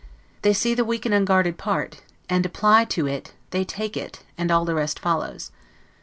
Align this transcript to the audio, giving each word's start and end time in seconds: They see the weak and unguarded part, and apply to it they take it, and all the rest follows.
They 0.41 0.53
see 0.53 0.73
the 0.73 0.83
weak 0.83 1.05
and 1.05 1.13
unguarded 1.13 1.59
part, 1.59 2.01
and 2.27 2.43
apply 2.43 2.85
to 2.85 3.05
it 3.05 3.33
they 3.51 3.63
take 3.63 3.95
it, 3.95 4.21
and 4.35 4.49
all 4.49 4.65
the 4.65 4.73
rest 4.73 4.97
follows. 4.99 5.51